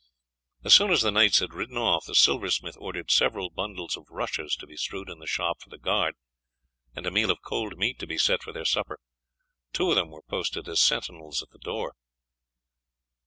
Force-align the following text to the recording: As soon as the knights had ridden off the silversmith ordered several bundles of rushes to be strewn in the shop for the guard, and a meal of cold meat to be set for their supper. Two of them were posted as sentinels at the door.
As 0.63 0.73
soon 0.73 0.89
as 0.89 1.03
the 1.03 1.11
knights 1.11 1.41
had 1.41 1.53
ridden 1.53 1.77
off 1.77 2.05
the 2.07 2.15
silversmith 2.15 2.73
ordered 2.79 3.11
several 3.11 3.51
bundles 3.51 3.95
of 3.95 4.09
rushes 4.09 4.55
to 4.55 4.65
be 4.65 4.75
strewn 4.75 5.11
in 5.11 5.19
the 5.19 5.27
shop 5.27 5.61
for 5.61 5.69
the 5.69 5.77
guard, 5.77 6.15
and 6.95 7.05
a 7.05 7.11
meal 7.11 7.29
of 7.29 7.43
cold 7.43 7.77
meat 7.77 7.99
to 7.99 8.07
be 8.07 8.17
set 8.17 8.41
for 8.41 8.51
their 8.51 8.65
supper. 8.65 8.97
Two 9.73 9.91
of 9.91 9.95
them 9.97 10.09
were 10.09 10.23
posted 10.23 10.67
as 10.67 10.81
sentinels 10.81 11.43
at 11.43 11.51
the 11.51 11.59
door. 11.59 11.93